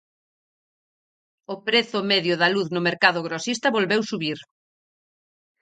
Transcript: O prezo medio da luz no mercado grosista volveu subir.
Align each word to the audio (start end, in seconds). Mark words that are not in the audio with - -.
O 1.53 1.55
prezo 1.67 1.99
medio 2.11 2.33
da 2.41 2.51
luz 2.55 2.67
no 2.75 2.81
mercado 2.87 3.19
grosista 3.27 3.73
volveu 3.77 4.01
subir. 4.09 4.39